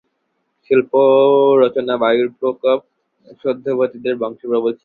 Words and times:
শিল্পরচনাবায়ুর 0.65 2.29
প্রকোপ 2.39 2.79
সত্যবতীদের 3.41 4.15
বংশে 4.21 4.45
প্রবল 4.47 4.71
ছিল। 4.71 4.79